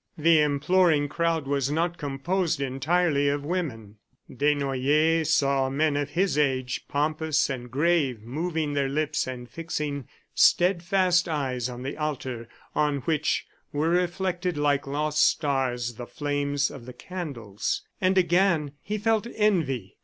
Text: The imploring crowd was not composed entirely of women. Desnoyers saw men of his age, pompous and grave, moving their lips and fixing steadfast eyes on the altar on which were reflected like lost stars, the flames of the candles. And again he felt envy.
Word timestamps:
The 0.17 0.41
imploring 0.41 1.09
crowd 1.09 1.45
was 1.45 1.69
not 1.69 1.99
composed 1.99 2.59
entirely 2.59 3.29
of 3.29 3.45
women. 3.45 3.97
Desnoyers 4.35 5.27
saw 5.31 5.69
men 5.69 5.95
of 5.95 6.09
his 6.09 6.39
age, 6.39 6.87
pompous 6.87 7.51
and 7.51 7.69
grave, 7.69 8.23
moving 8.23 8.73
their 8.73 8.89
lips 8.89 9.27
and 9.27 9.47
fixing 9.47 10.07
steadfast 10.33 11.29
eyes 11.29 11.69
on 11.69 11.83
the 11.83 11.97
altar 11.99 12.49
on 12.73 13.01
which 13.01 13.45
were 13.71 13.89
reflected 13.89 14.57
like 14.57 14.87
lost 14.87 15.21
stars, 15.23 15.93
the 15.93 16.07
flames 16.07 16.71
of 16.71 16.87
the 16.87 16.93
candles. 16.93 17.83
And 18.01 18.17
again 18.17 18.71
he 18.81 18.97
felt 18.97 19.27
envy. 19.35 19.97